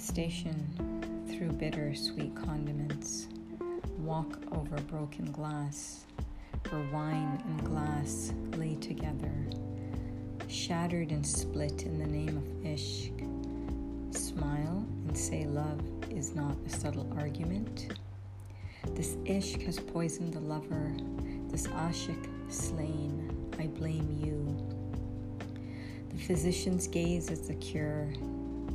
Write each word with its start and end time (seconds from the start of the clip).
devastation 0.00 1.26
through 1.28 1.52
bitter 1.52 1.94
sweet 1.94 2.34
condiments, 2.34 3.28
walk 3.98 4.40
over 4.52 4.80
broken 4.82 5.30
glass, 5.30 6.06
where 6.70 6.88
wine 6.90 7.38
and 7.44 7.64
glass 7.66 8.32
lay 8.56 8.76
together, 8.76 9.30
shattered 10.48 11.10
and 11.10 11.26
split 11.26 11.82
in 11.82 11.98
the 11.98 12.06
name 12.06 12.34
of 12.38 12.44
ishq. 12.64 13.12
Smile 14.16 14.86
and 15.06 15.16
say 15.16 15.44
love 15.44 15.82
is 16.10 16.34
not 16.34 16.56
a 16.64 16.70
subtle 16.70 17.12
argument. 17.18 17.94
This 18.94 19.16
ishq 19.26 19.66
has 19.66 19.78
poisoned 19.78 20.32
the 20.32 20.40
lover, 20.40 20.94
this 21.50 21.66
ashik 21.66 22.26
slain. 22.48 23.30
I 23.58 23.66
blame 23.66 24.18
you. 24.24 24.56
The 26.08 26.22
physician's 26.22 26.86
gaze 26.86 27.28
is 27.28 27.48
the 27.48 27.54
cure, 27.56 28.08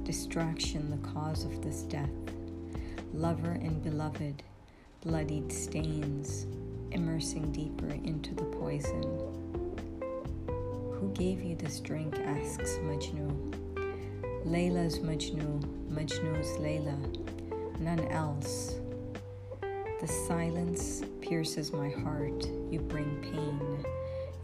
distraction 0.04 0.92
the 0.92 1.08
cause 1.10 1.44
of 1.46 1.62
this 1.62 1.84
death. 1.84 2.10
Lover 3.14 3.52
and 3.52 3.82
beloved, 3.84 4.44
bloodied 5.02 5.52
stains, 5.52 6.46
immersing 6.92 7.52
deeper 7.52 7.90
into 8.04 8.34
the 8.36 8.44
poison. 8.44 9.04
Who 10.48 11.12
gave 11.14 11.42
you 11.42 11.56
this 11.56 11.80
drink? 11.80 12.16
asks 12.26 12.78
Majnu. 12.84 13.54
Layla's 14.46 15.00
Majnu, 15.00 15.62
Majnu's 15.90 16.58
Layla, 16.60 17.80
none 17.80 18.02
else. 18.10 18.76
The 20.02 20.08
silence 20.28 21.04
pierces 21.22 21.72
my 21.72 21.90
heart, 21.90 22.46
you 22.70 22.80
bring 22.80 23.22
pain. 23.22 23.86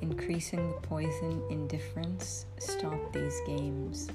Increasing 0.02 0.72
the 0.72 0.88
poison, 0.88 1.44
indifference, 1.50 2.46
stop 2.58 3.14
these 3.14 3.40
games. 3.46 4.10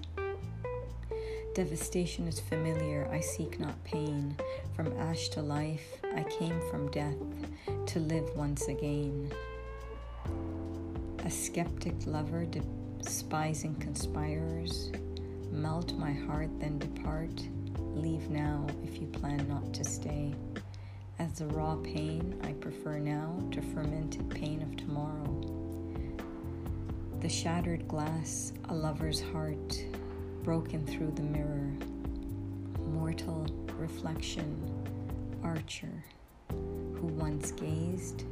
Devastation 1.56 2.28
is 2.28 2.38
familiar, 2.38 3.08
I 3.10 3.20
seek 3.20 3.58
not 3.58 3.82
pain. 3.82 4.36
From 4.74 4.92
ash 4.98 5.30
to 5.30 5.40
life, 5.40 5.86
I 6.14 6.22
came 6.24 6.60
from 6.70 6.90
death 6.90 7.16
to 7.86 7.98
live 7.98 8.28
once 8.36 8.68
again. 8.68 9.32
A 11.24 11.30
skeptic 11.30 11.94
lover, 12.04 12.44
despising 12.44 13.74
conspirers, 13.76 14.92
melt 15.50 15.94
my 15.94 16.12
heart, 16.12 16.50
then 16.60 16.78
depart. 16.78 17.48
Leave 17.94 18.28
now 18.28 18.66
if 18.84 19.00
you 19.00 19.06
plan 19.06 19.48
not 19.48 19.72
to 19.72 19.82
stay. 19.82 20.34
As 21.18 21.38
the 21.38 21.46
raw 21.46 21.76
pain, 21.76 22.38
I 22.44 22.52
prefer 22.52 22.98
now 22.98 23.34
to 23.52 23.62
fermented 23.62 24.28
pain 24.28 24.60
of 24.60 24.76
tomorrow. 24.76 26.20
The 27.20 27.30
shattered 27.30 27.88
glass, 27.88 28.52
a 28.68 28.74
lover's 28.74 29.22
heart, 29.22 29.82
broken 30.47 30.86
through 30.86 31.11
the 31.11 31.22
mirror. 31.22 31.72
Mortal 32.92 33.48
reflection, 33.78 34.56
archer, 35.42 36.05
who 36.48 37.08
once 37.08 37.50
gazed, 37.50 38.22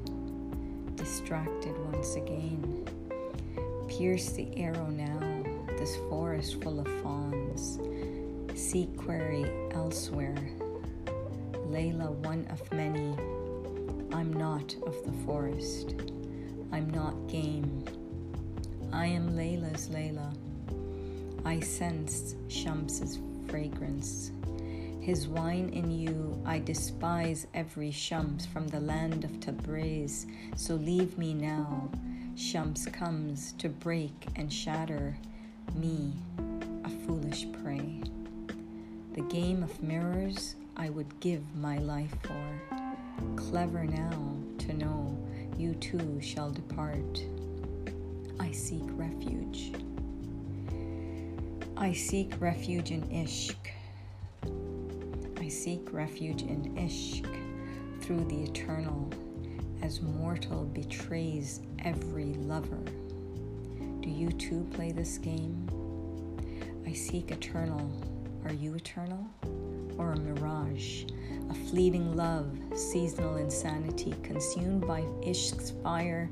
distracted 0.95 1.77
once 1.93 2.15
again. 2.15 2.87
Pierce 3.89 4.31
the 4.31 4.47
arrow 4.57 4.87
now, 4.87 5.19
this 5.77 5.97
forest 6.09 6.63
full 6.63 6.79
of 6.79 6.87
fawns. 7.03 7.81
Seek 8.57 8.97
quarry 8.97 9.51
elsewhere. 9.73 10.39
Layla, 11.67 12.13
one 12.13 12.47
of 12.49 12.73
many. 12.73 13.17
I'm 14.13 14.33
not 14.33 14.73
of 14.87 15.05
the 15.05 15.25
forest. 15.27 15.97
I'm 16.71 16.89
not 16.91 17.27
game. 17.27 17.85
I 18.93 19.07
am 19.07 19.31
Layla's 19.31 19.89
Layla. 19.89 20.33
I 21.45 21.61
sensed 21.61 22.37
Shams's 22.49 23.19
fragrance. 23.49 24.33
His 25.01 25.29
wine 25.29 25.69
in 25.75 25.91
you, 25.91 26.41
I 26.47 26.59
despise 26.59 27.47
every 27.53 27.91
Shams 27.91 28.47
from 28.47 28.67
the 28.69 28.81
land 28.81 29.25
of 29.25 29.33
Tabriz, 29.41 30.25
so 30.57 30.77
leave 30.77 31.19
me 31.19 31.35
now. 31.35 31.91
Shams 32.35 32.87
comes 32.87 33.53
to 33.59 33.69
break 33.69 34.27
and 34.37 34.51
shatter 34.51 35.15
me, 35.75 36.15
a 36.85 36.89
foolish 37.07 37.47
prey. 37.63 38.01
The 39.13 39.23
game 39.23 39.63
of 39.63 39.83
mirrors 39.83 40.57
I 40.77 40.89
would 40.89 41.21
give 41.21 41.43
my 41.55 41.77
life 41.79 42.15
for. 42.23 42.79
Clever 43.37 43.85
now 43.85 44.37
to 44.59 44.73
know 44.73 45.17
you 45.59 45.75
too 45.75 46.19
shall 46.23 46.51
depart. 46.51 47.23
I 48.41 48.51
seek 48.51 48.83
refuge. 48.97 49.73
I 51.77 51.93
seek 51.93 52.33
refuge 52.39 52.93
in 52.93 53.03
Ishq. 53.09 53.57
I 55.41 55.49
seek 55.49 55.93
refuge 55.93 56.43
in 56.43 56.73
Ishq 56.77 57.27
through 58.01 58.25
the 58.27 58.45
eternal, 58.45 59.11
as 59.83 60.01
mortal 60.01 60.67
betrays 60.67 61.63
every 61.85 62.35
lover. 62.35 62.85
Do 64.01 64.09
you 64.09 64.31
too 64.31 64.65
play 64.73 64.93
this 64.93 65.19
game? 65.19 65.69
I 66.87 66.93
seek 66.93 67.33
eternal. 67.33 67.91
Are 68.45 68.53
you 68.53 68.75
eternal? 68.75 69.27
Or 69.99 70.13
a 70.13 70.17
mirage? 70.17 71.07
A 71.51 71.55
fleeting 71.55 72.15
love, 72.15 72.57
seasonal 72.77 73.37
insanity, 73.37 74.15
consumed 74.23 74.87
by 74.87 75.01
Ishq's 75.23 75.73
fire 75.83 76.31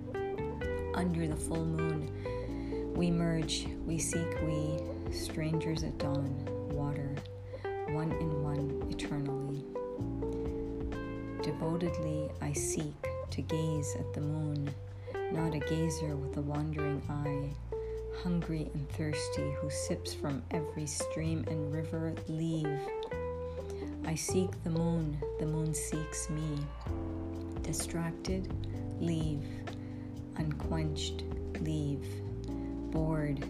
under 0.94 1.26
the 1.26 1.36
full 1.36 1.64
moon. 1.64 2.92
We 2.94 3.10
merge, 3.10 3.66
we 3.84 3.98
seek, 3.98 4.40
we, 4.42 4.78
strangers 5.12 5.82
at 5.84 5.96
dawn, 5.98 6.44
water, 6.72 7.14
one 7.90 8.12
in 8.12 8.42
one 8.42 8.82
eternally. 8.90 9.64
Devotedly 11.42 12.30
I 12.40 12.52
seek 12.52 12.94
to 13.30 13.42
gaze 13.42 13.94
at 13.98 14.12
the 14.14 14.20
moon, 14.20 14.70
not 15.32 15.54
a 15.54 15.58
gazer 15.58 16.16
with 16.16 16.36
a 16.36 16.40
wandering 16.40 17.02
eye, 17.08 17.54
hungry 18.22 18.70
and 18.74 18.88
thirsty, 18.90 19.52
who 19.60 19.70
sips 19.70 20.14
from 20.14 20.42
every 20.50 20.86
stream 20.86 21.44
and 21.48 21.72
river. 21.72 22.14
Leave. 22.28 22.80
I 24.06 24.14
seek 24.14 24.50
the 24.64 24.70
moon, 24.70 25.18
the 25.38 25.46
moon 25.46 25.74
seeks 25.74 26.28
me. 26.30 26.58
Distracted, 27.62 28.52
leave. 29.00 29.44
Unquenched, 30.36 31.24
leave. 31.60 32.04
Bored, 32.90 33.44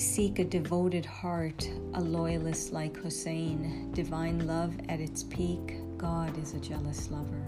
seek 0.00 0.38
a 0.38 0.44
devoted 0.44 1.04
heart, 1.04 1.68
a 1.92 2.00
loyalist 2.00 2.72
like 2.72 2.96
Hussein, 2.96 3.90
divine 3.92 4.46
love 4.46 4.74
at 4.88 4.98
its 4.98 5.24
peak. 5.24 5.76
God 5.98 6.38
is 6.38 6.54
a 6.54 6.58
jealous 6.58 7.10
lover. 7.10 7.44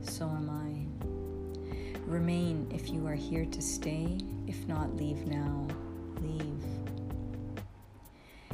So 0.00 0.24
am 0.24 0.48
I. 0.48 1.98
Remain 2.06 2.66
if 2.74 2.88
you 2.88 3.06
are 3.06 3.14
here 3.14 3.44
to 3.44 3.60
stay, 3.60 4.18
if 4.46 4.66
not, 4.66 4.96
leave 4.96 5.26
now. 5.26 5.68
Leave. 6.22 6.64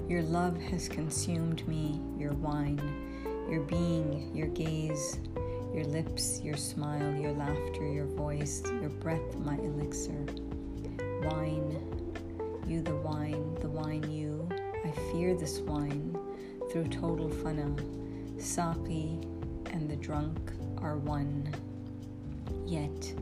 Your 0.09 0.23
love 0.23 0.61
has 0.61 0.89
consumed 0.89 1.67
me, 1.69 2.01
your 2.19 2.33
wine, 2.33 2.81
your 3.49 3.63
being, 3.63 4.35
your 4.35 4.49
gaze, 4.49 5.21
your 5.73 5.85
lips, 5.85 6.41
your 6.43 6.57
smile, 6.57 7.15
your 7.15 7.33
laughter, 7.33 7.87
your 7.87 8.07
voice, 8.07 8.63
your 8.81 8.91
breath, 8.91 9.37
my 9.37 9.55
elixir. 9.59 10.27
Wine, 11.23 11.98
you 12.69 12.83
the 12.83 12.97
wine, 12.97 13.55
the 13.61 13.69
wine 13.69 14.11
you. 14.11 14.49
I 14.85 14.91
fear 15.13 15.35
this 15.35 15.61
wine 15.61 16.17
through 16.71 16.89
total 16.89 17.29
fana. 17.29 17.79
Saki 18.41 19.19
and 19.73 19.89
the 19.91 19.97
drunk 19.97 20.39
are 20.79 20.97
one. 20.97 21.53
Yet 22.67 23.15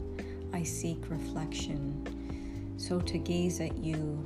I 0.52 0.62
seek 0.62 0.98
reflection. 1.08 2.75
So 2.76 3.00
to 3.00 3.19
gaze 3.19 3.60
at 3.60 3.76
you, 3.78 4.22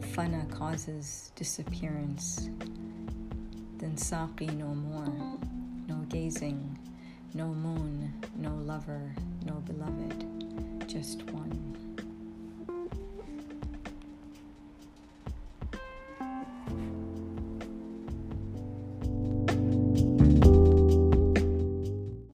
fana 0.00 0.50
causes 0.50 1.32
disappearance. 1.34 2.48
Then 3.78 3.96
Saki 3.96 4.46
no 4.46 4.68
more. 4.68 5.38
No 5.88 5.96
gazing, 6.10 6.78
no 7.32 7.46
moon, 7.46 8.12
no 8.36 8.54
lover, 8.56 9.14
no 9.46 9.54
beloved, 9.54 10.86
just 10.86 11.22
one. 11.30 11.87